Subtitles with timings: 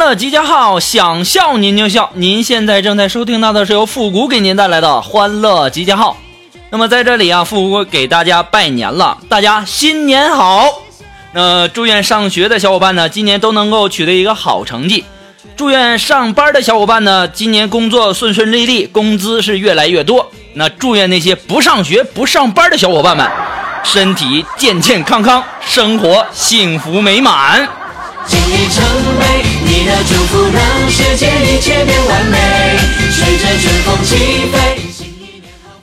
[0.00, 2.08] 乐集结号，想笑您就笑。
[2.14, 6.16] 您现在正在收听到的是由复古给您带来的欢乐集结号。
[6.70, 10.64] 那么在这里啊，复古给大家拜年了，大家新年好。
[11.34, 15.04] 那祝愿上学的小伙伴呢，今年都能够取得一个好成绩。
[15.54, 20.30] 祝愿上班的小伙伴呢，今年工作顺顺利利，工资是越来越多。
[20.54, 23.30] 那祝愿那些不上学、不上班的小伙伴们，
[23.84, 27.68] 身体健健康康，生活幸福美满。
[28.30, 28.84] 敬你成
[29.18, 32.38] 美，你的祝福让世界一切变完美，
[33.10, 34.14] 随着春风起
[34.52, 34.80] 飞。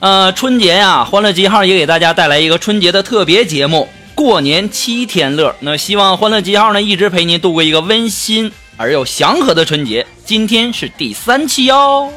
[0.00, 5.54] 呃，春节呀，欢乐集号也给大家带来一个春节的特别节目——过年七天乐。
[5.60, 10.06] 那希望欢乐集号呢一直陪您度过一个温馨而又祥和的春节。
[10.24, 12.10] 今天是第三期哦。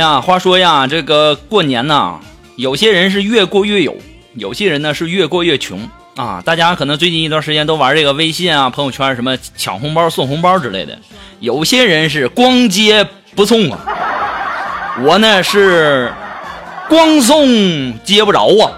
[0.00, 2.18] 呀，话说呀，这个过年呐，
[2.56, 3.94] 有些人是越过越有，
[4.34, 6.42] 有些人呢是越过越穷啊。
[6.44, 10.98] 大家可能最近一段时间都玩这个微信啊、朋友圈什么抢红包、送红包之类的，
[11.40, 13.06] 有些人是光接
[13.36, 13.78] 不送啊。
[15.04, 16.12] 我呢是
[16.88, 18.72] 光送接不着啊。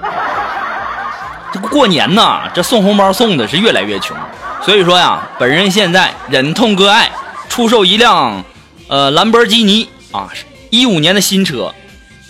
[1.53, 4.16] 这个过年呐，这送红包送的是越来越穷，
[4.62, 7.10] 所以说呀，本人现在忍痛割爱，
[7.49, 8.43] 出售一辆
[8.89, 10.28] 呃兰博基尼啊，
[10.72, 11.75] 一五年的新车，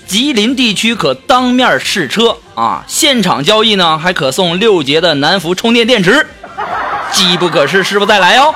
[0.05, 6.27] 吉林地区可当面试车啊，现场交易呢还可送六节的南孚充电电池，
[7.13, 8.53] 机不可失，失不再来哦。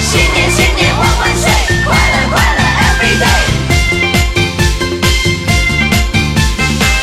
[0.00, 1.48] 新年新年万万岁，
[1.86, 3.46] 快乐快乐 every day。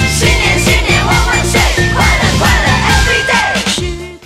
[0.09, 1.61] 新年新年万万岁，
[1.95, 4.19] 快乐快乐 every day。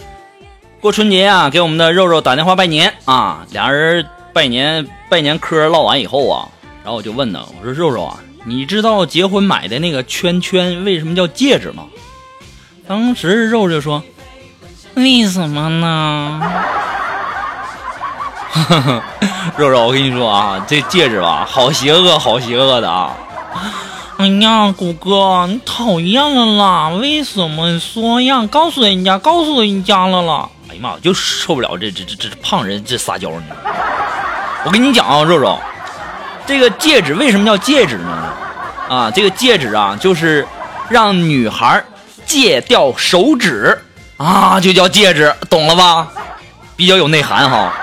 [0.82, 4.08] 过春节啊，给我们的肉肉打电话拜年啊，俩人
[4.40, 6.48] 拜年拜年嗑唠完以后啊，
[6.82, 11.84] 然后我就问他，我说肉肉啊，你知道结婚买的那个圈圈为什么叫戒指吗？
[12.88, 14.02] 当时肉肉说，
[14.94, 16.42] 为什么呢？
[19.58, 23.18] 肉肉，我跟你说啊，这戒指吧，好邪恶，好邪恶的啊！
[24.20, 26.88] 哎呀，谷歌，你讨厌了啦！
[26.98, 28.46] 为什么说呀？
[28.46, 30.48] 告诉人家，告诉人家了啦！
[30.70, 33.44] 哎呀妈，我就受不了这这这这胖人这撒娇呢。
[34.66, 35.60] 我跟你讲啊，肉肉，
[36.46, 38.34] 这个戒指为什么叫戒指呢？
[38.90, 40.46] 啊，这个戒指啊，就是
[40.90, 41.84] 让女孩
[42.26, 43.80] 戒掉手指
[44.18, 46.08] 啊，就叫戒指，懂了吧？
[46.76, 47.74] 比较有内涵哈。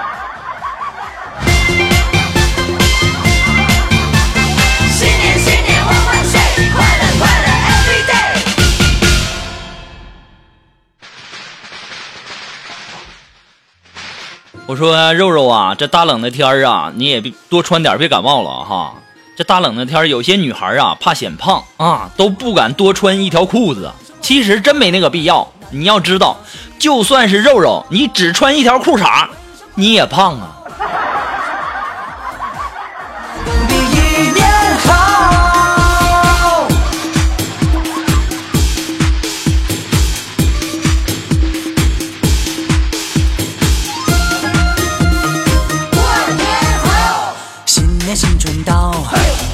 [14.67, 18.95] 我说肉肉啊，这大冷的天儿啊，你也多穿点，别感冒了哈。
[19.37, 23.93] 这大冷的天儿，有些女孩儿啊怕显胖啊，都不敢多穿一条裤子。
[24.21, 25.47] 其实真没那个必要。
[25.71, 26.37] 你要知道，
[26.81, 29.29] 就算是肉肉，你只穿一条裤衩，
[29.77, 30.57] 你也胖啊。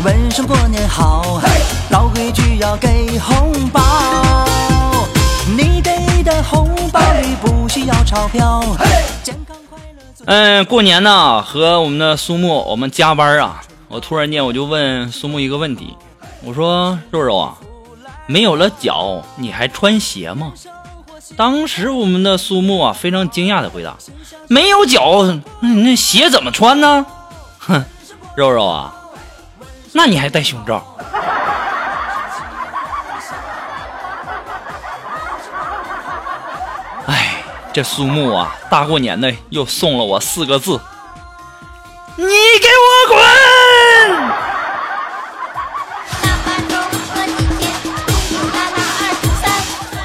[0.05, 1.41] 问声过年好，
[1.91, 3.81] 老规矩要给红包，
[5.57, 8.65] 你给的红包里不需要钞票，
[9.23, 10.27] 健康快乐最。
[10.27, 13.63] 嗯，过年呢，和我们的苏木，我们加班啊。
[13.87, 15.95] 我突然间我就问苏木一个问题，
[16.43, 17.55] 我说肉肉啊，
[18.27, 20.53] 没有了脚，你还穿鞋吗？
[21.37, 23.95] 当时我们的苏木啊非常惊讶的回答
[24.49, 25.23] ：“没有脚，
[25.61, 27.07] 嗯那鞋怎么穿呢？”
[27.61, 27.85] 哼，
[28.35, 28.93] 肉肉啊，
[29.93, 30.83] 那你还戴胸罩？
[37.07, 37.43] 哎
[37.73, 40.81] 这苏木啊，大过年的又送了我四个字：
[42.17, 43.23] 你给我滚！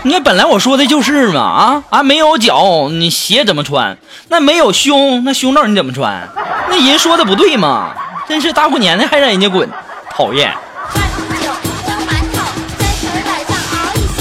[0.04, 3.98] 你，本来我说的就是嘛，啊啊，没有脚，你鞋怎么穿？
[4.30, 6.30] 那没有胸，那胸罩你怎么穿？
[6.70, 7.94] 那人说的不对嘛？
[8.28, 9.70] 真是大过年的还让人家滚，
[10.12, 10.54] 讨厌。
[10.94, 11.50] 卖红酒，
[11.86, 12.44] 蒸馒头，
[12.78, 14.20] 在石晚上熬一宿。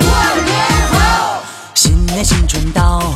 [0.00, 0.08] 过
[0.46, 0.48] 年
[0.90, 1.42] 好，
[1.74, 3.12] 新年新春到，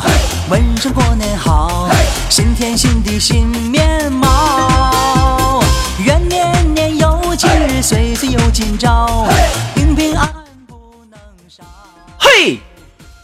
[0.51, 1.89] 问声过年好，
[2.29, 5.63] 新天新地新面貌。
[6.05, 9.27] 愿年年有今日，岁岁有今朝。
[12.37, 12.59] 嘿，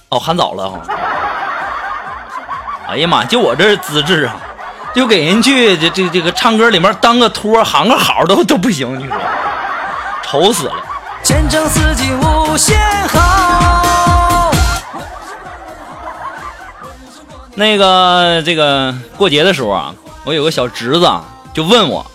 [0.08, 0.78] 哦，喊早了哈、
[2.86, 4.36] 哎呀妈，就我这资质啊，
[4.94, 9.16] 就给人去这这这个唱歌里面当个托喊个好都都不行，你说，
[10.22, 10.74] 愁死了。
[11.24, 12.78] 见证四季无限
[13.08, 14.52] 好。
[17.56, 19.92] 那个这个过节的时候啊，
[20.24, 22.06] 我有个小侄子啊，就问我，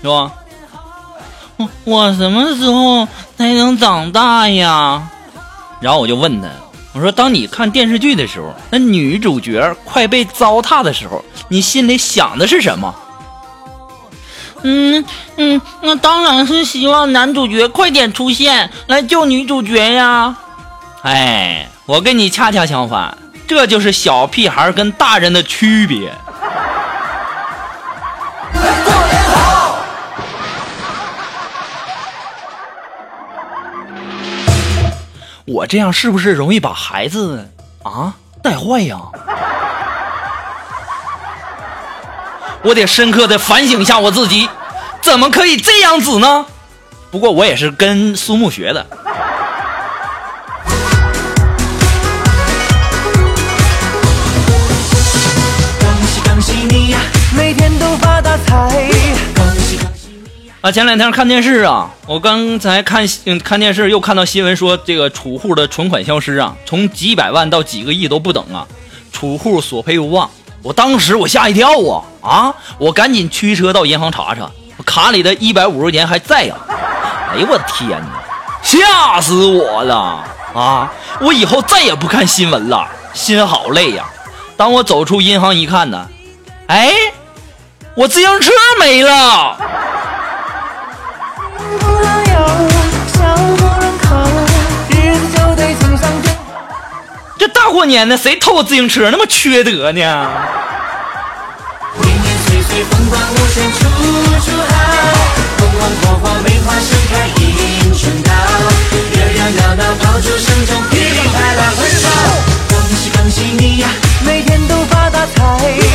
[0.00, 0.30] 是吧？
[1.56, 5.10] 我我什么时候才能长大呀？
[5.84, 6.48] 然后我就问他，
[6.94, 12.94] 我说：当你看电视剧的时候，那女主角快被糟蹋的时候，你心里想的是什么？
[14.62, 15.04] 嗯
[15.36, 20.34] 嗯，那当然是希望男主角快点出现来救女主角呀。
[21.02, 26.14] 哎，我跟你恰恰相反，这就是小屁孩跟大人的区别。
[35.54, 37.48] 我这样是不是容易把孩子
[37.84, 38.12] 啊
[38.42, 38.98] 带坏呀？
[42.64, 44.48] 我得深刻的反省一下我自己，
[45.00, 46.44] 怎么可以这样子呢？
[47.12, 48.84] 不过我也是跟苏木学的。
[55.78, 56.98] 恭喜恭喜你呀，
[57.36, 58.93] 每天都发大财。
[60.64, 68.66] 啊，前两天看电视啊，我刚才看嗯看电视又看到新闻说，这个储户的存款消失啊，从几百万到几个亿都不等啊，
[69.12, 70.30] 储户索赔无望。
[70.62, 72.54] 我当时我吓一跳啊啊！
[72.78, 74.50] 我赶紧驱车到银行查查，
[74.86, 76.56] 卡里的一百五十块钱还在呀、
[77.34, 78.22] 哎呦我的天哪，
[78.62, 80.24] 吓死我了
[80.54, 80.90] 啊！
[81.20, 84.06] 我以后再也不看新闻了，心好累呀、
[84.56, 86.08] 当我走出银行一看呢，
[86.68, 86.90] 哎，
[87.94, 88.50] 我自行车
[88.80, 89.58] 没了。
[91.78, 92.34] 不能有，
[93.12, 93.16] 笑
[93.56, 94.04] 不能口，
[94.90, 96.02] 日子就得从上。
[97.38, 100.00] 这大过年的，谁偷我自行车那么缺德呢？
[102.00, 103.78] 年年岁岁风光无限处
[104.44, 104.72] 处好，
[105.58, 107.42] 红红火火梅花盛开迎
[107.96, 108.32] 春到，
[109.12, 112.02] 热热闹闹爆竹声中噼里啪啦欢笑。
[112.68, 113.88] 恭喜恭喜你呀，
[114.24, 115.93] 每天都发大财。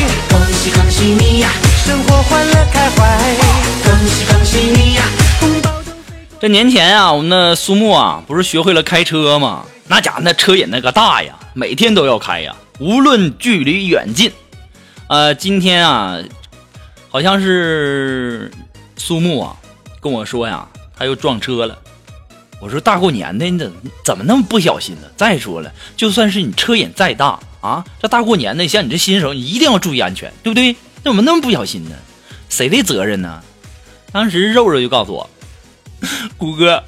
[6.40, 9.66] 这年前啊，我们的苏木啊，不是学会了开车吗？
[9.90, 14.32] 那家伙那车瘾那个大呀，每天都要开呀，无论距离远近。
[15.10, 16.18] 呃，今天啊，
[17.10, 18.50] 好像是
[18.96, 19.54] 苏木啊
[20.00, 20.66] 跟我说呀，
[20.98, 21.78] 他又撞车了。
[22.62, 23.74] 我说大过年的，你怎
[24.06, 25.08] 怎么那么不小心呢？
[25.18, 30.74] 再说了，就算是你车瘾再大啊，这大过年的，像你这新手，你一定要注意安全，对不对？
[31.04, 31.98] 怎么那么不小心呢？
[32.48, 33.44] 谁的责任呢？
[34.14, 35.30] 当时肉肉就告诉我，
[36.38, 36.84] 谷哥，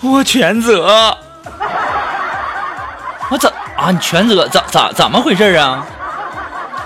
[0.00, 1.16] 我全责。
[3.30, 3.90] 我怎啊？
[3.90, 4.48] 你全责？
[4.48, 5.86] 怎咋怎么回事啊？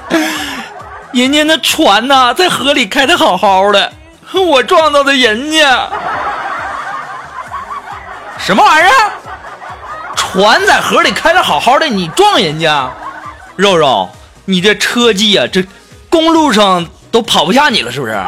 [1.13, 3.93] 人家那船呐、在河里开的好好的，
[4.33, 5.89] 我撞到的人家。
[8.39, 9.13] 什么玩意儿？
[10.17, 12.91] 船在河里开的好好的，你撞人家？
[13.57, 14.09] 肉肉，
[14.47, 15.65] 你这车技呀、这
[16.09, 18.19] 公路上都跑不下你了，是不是？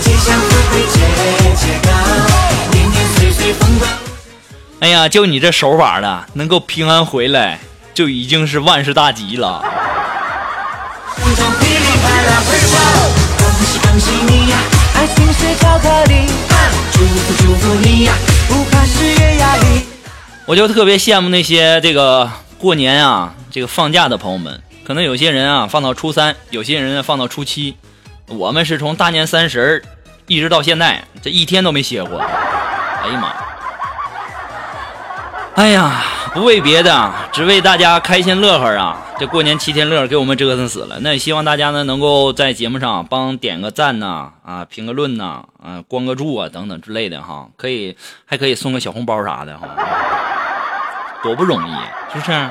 [0.00, 1.00] 吉祥富贵节
[1.56, 1.90] 节高，
[2.72, 3.90] 年年岁岁风光。
[4.80, 7.60] 哎呀，就你这手法的，能够平安回来，
[7.92, 9.62] 就已经是万事大吉了。
[20.46, 22.28] 我就特别羡慕那些这个
[22.58, 24.60] 过年啊，这个放假的朋友们。
[24.82, 27.76] 可能有些人啊放到初三，有些人放到初七，
[28.30, 29.82] 我们是从大年三十
[30.26, 32.18] 一直到现在，这一天都没歇过。
[32.18, 33.34] 哎呀妈！
[35.56, 38.96] 哎呀，不为别的，只为大家开心乐呵啊！
[39.18, 40.96] 这过年七天乐给我们折腾死了。
[41.00, 47.48] 那也希望大家呢能够在节目上帮点个赞呐，啊，评个论呐，啊，关个注啊，等等之类的哈。
[47.56, 49.68] 可以，还可以送个小红包啥的哈，
[51.22, 51.72] 多不容易，
[52.12, 52.48] 是不是？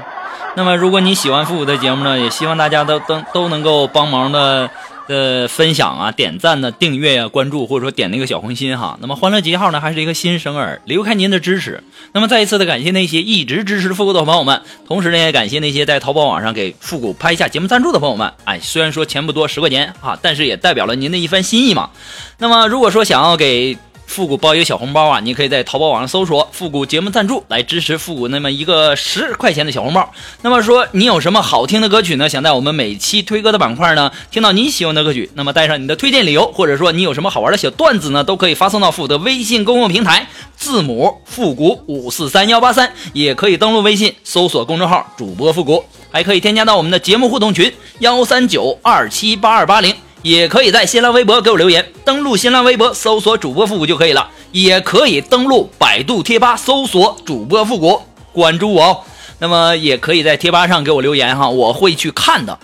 [0.56, 4.70] 那么，如果你喜欢复古的节目呢，也希望大家都都都能够帮忙的。
[5.10, 8.96] 呃，分享啊，点赞呢，订阅呀，关注，或者说点那个小红心哈。
[9.02, 11.84] 那么欢乐极号呢，还是一个新生儿，离不开您的支持。
[12.14, 18.32] 那么再一次的感谢那些一直支持复古的朋友们，同时呢，也感谢那些在淘宝网上给复古拍下节目赞助的朋友们。
[18.44, 21.90] 哎，虽然说钱不多，十块钱啊，但是也代表了您的一番心意嘛。
[22.38, 23.76] 那么如果说想要给
[24.10, 25.20] 复古包一个小红包啊！
[25.20, 30.12] 你可以在淘宝网上搜索“复古节目赞助”来支持复古那么一个十块钱的小红包。
[30.42, 32.28] 那么说你有什么好听的歌曲呢？
[32.28, 49.96] 想在我们每期推歌的板块呢听到你喜欢的歌曲，那么带上你的推荐理由，或者说你有什么好玩的小段子呢，都可以发送到复古的微信公共平台，字母复古五四三幺八三，也可以登录微信搜索公众号主播复古，还可以添加到我们的节目互动群幺三九二七八二八零。
[50.22, 54.30] 也可以在新浪微博给我留言，登录新浪微博搜索主播复古就可以了。
[54.52, 58.02] 也可以登录百度贴吧搜索主播复古，
[58.34, 59.04] 关注我哦。
[59.38, 62.58] 那么也可以在贴吧上给我留言哈，我会去看的。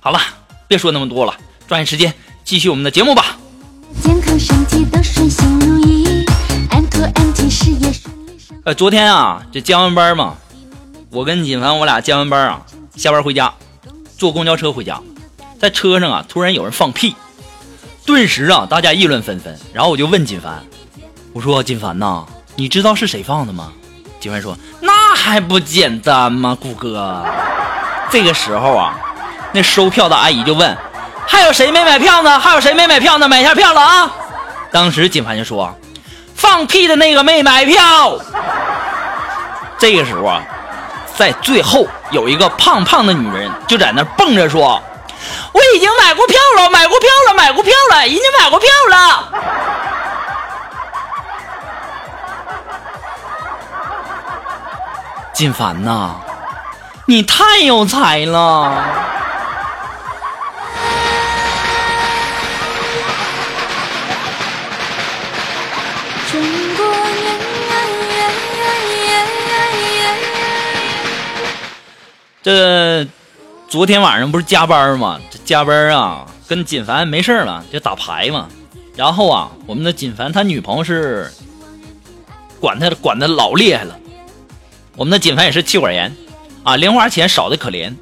[0.00, 0.18] 好了，
[0.66, 1.34] 别说那么多了，
[1.68, 2.12] 抓紧时间
[2.42, 3.36] 继续我们的节目吧。
[4.02, 6.24] 健康身体都顺心如意
[6.70, 8.40] ，M to M 事业顺利。
[8.64, 10.36] 呃，昨天啊，这加完班嘛，
[11.10, 12.62] 我跟锦凡我俩加完班啊，
[12.96, 13.52] 下班回家，
[14.16, 14.98] 坐公交车回家。
[15.64, 17.16] 在车上啊，突然有人放屁，
[18.04, 19.58] 顿时啊，大家议论纷纷。
[19.72, 20.62] 然后我就问锦凡
[21.32, 23.72] ：“我说锦凡呐，你知道是谁放的吗？”
[24.20, 27.24] 锦凡说：“那还不简单吗，谷哥。”
[28.12, 28.94] 这个时候啊，
[29.54, 30.76] 那收票的阿姨就问
[31.26, 32.38] ：“还有谁没买票呢？
[32.38, 33.26] 还有谁没买票呢？
[33.26, 34.12] 买下票了啊！”
[34.70, 35.74] 当时锦凡就说
[36.36, 38.18] ：“放屁的那个没买票。”
[39.80, 40.42] 这个时候啊，
[41.16, 44.78] 在最后有一个胖胖的女人就在那蹦着说。
[45.54, 49.30] 我已经买过票了，买过票了，买过票了，已经买过票了。
[55.32, 56.16] 锦凡呐，
[57.06, 58.84] 你太有才了。
[72.42, 73.06] 这。
[73.74, 75.20] 昨天晚上不是加班吗？
[75.28, 78.48] 这加班啊，跟锦凡没事了，就打牌嘛。
[78.94, 81.28] 然后啊，我们的锦凡他女朋友是
[82.60, 83.98] 管他管的老厉害了。
[84.94, 86.14] 我们的锦凡也是气管炎
[86.62, 87.92] 啊，零花钱少的可怜。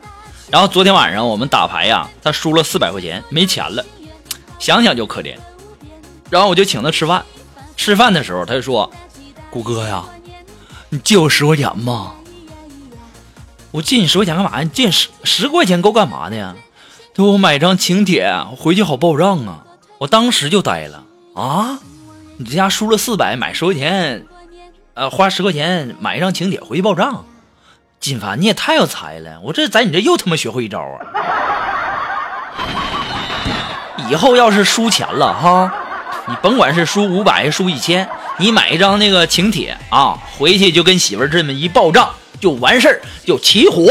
[0.50, 3.82] 然后昨天晚上我们打牌呀，他输了四百块钱，没钱了，
[4.58, 5.34] 想想就可怜。
[6.28, 7.24] 然后我就请他吃饭，
[7.78, 8.92] 吃饭的时候他就说
[9.48, 10.04] ：“谷哥呀，
[10.90, 12.12] 你借我十块钱吧。”
[13.72, 14.70] 我借你十块钱干嘛呀？
[14.72, 16.54] 借十十块钱够干嘛的呀？
[17.14, 19.64] 给我买张请帖，回去好报账啊！
[19.98, 21.78] 我当时就呆了啊！
[22.36, 24.26] 你这家输了四百，买十块钱，
[24.94, 27.24] 呃，花十块钱买一张请帖回去报账。
[27.98, 29.40] 金凡，你也太有才了！
[29.42, 31.00] 我这在你这又他妈学会一招啊！
[34.10, 35.72] 以后要是输钱了哈，
[36.28, 42.10] 你甭管是输五百输一千，你买一张那个请帖啊，回去就跟媳妇这么一报账。
[42.42, 43.88] 就完事儿，就起火。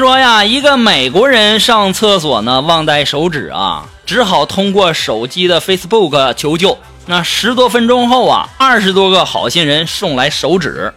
[0.00, 6.76] 说呀，一个美国人上厕所呢，忘带手纸啊，只好通过手机的 Facebook 求救。
[7.06, 10.92] 那十多分钟后啊，二十多个好心人送来手纸。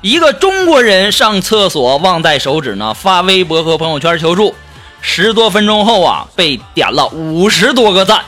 [0.00, 4.54] 一个中国人上厕所忘带手纸呢，发微博和朋友圈求助。
[5.00, 8.20] 十多分钟后啊，被点了五十多个赞。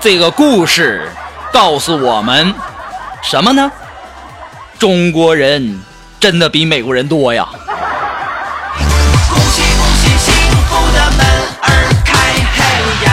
[0.00, 1.10] 这个故事
[1.52, 2.54] 告诉我们
[3.22, 3.72] 什么呢？
[4.78, 5.80] 中国人。
[6.24, 7.46] 真的比美国人多呀！
[7.52, 10.32] 恭喜恭喜，幸
[10.70, 11.20] 福的门
[11.60, 11.68] 儿
[12.02, 12.16] 开，
[12.56, 12.64] 嘿
[13.04, 13.12] 呀，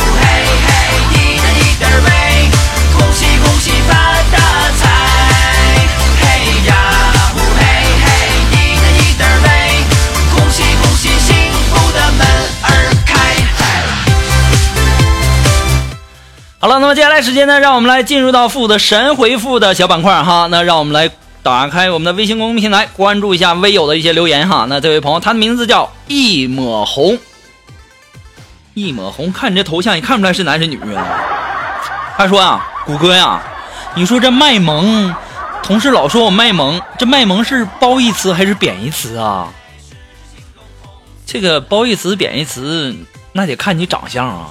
[0.00, 0.24] 嘿
[0.64, 0.66] 嘿，
[1.12, 2.48] 一人一点呗。
[2.96, 3.92] 恭喜恭喜，发
[4.32, 4.38] 大
[4.80, 4.88] 财，
[6.22, 6.24] 嘿
[6.66, 6.72] 呀，
[7.36, 7.60] 嘿
[8.02, 8.08] 嘿，
[8.50, 9.46] 一人一点呗。
[10.34, 12.26] 恭喜恭喜，幸福的门
[12.62, 12.72] 儿
[13.04, 13.12] 开。
[16.58, 20.48] 好了，那么接下来时间呢，让我们来进入到负的神回复的小板块哈。
[20.50, 21.10] 那让我们来。
[21.42, 24.66] 打开我们的微信公众平台，关注一下微友的一些留言哈。
[24.68, 27.18] 那这位朋友，他的名字叫一抹红，
[28.74, 31.06] 一抹红，看你这头像也看不出来是男是女啊。
[32.16, 33.40] 他说啊，谷歌呀，
[33.94, 35.14] 你说这卖萌，
[35.62, 39.48] 同事老说我卖萌，这卖萌是褒义词还是贬义词啊？
[41.24, 42.94] 这个褒义词、贬义词，
[43.32, 44.48] 那得看你长相啊，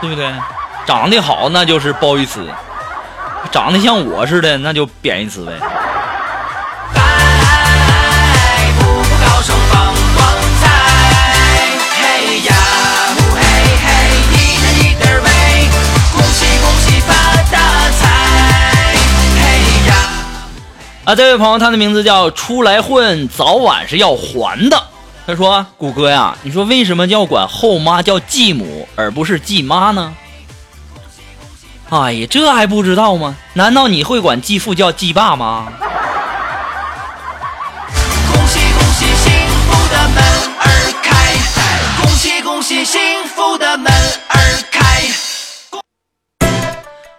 [0.00, 0.32] 对不对？
[0.86, 2.46] 长得好那就是褒义词，
[3.50, 5.52] 长得像我似的那就贬义词呗。
[21.04, 24.80] 啊，这位朋友，他的名字叫出来混，早晚是要还的。
[25.26, 30.14] 他说：“谷歌呀，你说为什么要管后妈叫继母，而不是继妈呢？”
[31.90, 33.36] 哎呀，这还不知道吗？
[33.54, 35.66] 难道你会管继父叫继爸吗？
[38.32, 39.32] 恭喜恭喜，幸
[39.66, 40.22] 福的门
[40.60, 41.34] 儿开！
[42.00, 44.38] 恭喜恭喜，幸福的门儿
[44.70, 44.80] 开！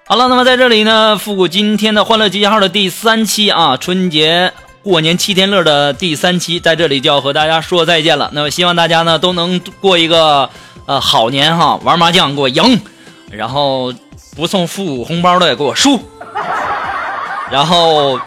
[0.08, 4.54] 好了，那么在这里呢，复古今天的欢乐集结号的第三期啊，春节。
[4.84, 8.30] 过年七天乐的第三期在这里就要和大家说再见了。
[8.34, 10.50] 那么希望大家呢都能过一个
[10.86, 12.82] 呃好年哈，玩麻将给我赢，
[13.30, 13.94] 然后
[14.42, 16.04] 不送复古红包的给我输，
[17.52, 18.20] 然后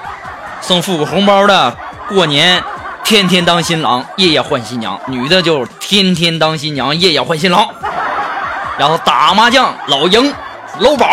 [0.61, 1.76] 送复古红包的
[2.09, 2.62] 过年
[3.02, 7.68] 天天当新郎夜夜换新娘，女的就天天当新娘夜夜换新郎，
[8.78, 10.33] 然后打麻将老赢
[10.78, 11.04] 搂宝，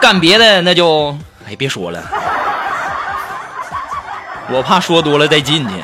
[0.00, 1.18] 干别的那就
[1.48, 2.00] 哎别说了。
[4.48, 5.74] 我怕说多了再进去。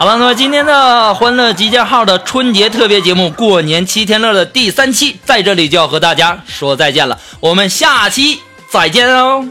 [0.00, 7.18] 好了，那么今天的欢乐集结号的春节特别节目《过年七天乐》的第三期，在这里就要和大家说再见了。
[7.38, 8.40] 我们下期
[8.70, 9.44] 再见哦。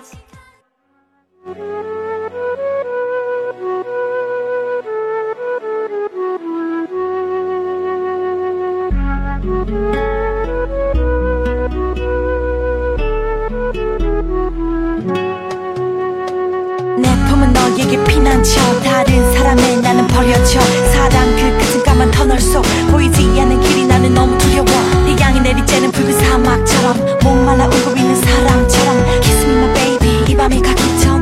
[17.40, 18.60] 지금은 너에게 피난처.
[18.84, 20.60] 다른 사람의 나는 버려져.
[20.92, 24.66] 사랑 그 끝은 까만 터널 속 보이지 않는 길이 나는 너무 두려워.
[25.06, 30.24] 네 내 양이 내리쬐는 붉은 사막처럼 목말라 울고 있는 사람처럼 Kiss me my baby.
[30.28, 31.19] 이 밤이 가기 전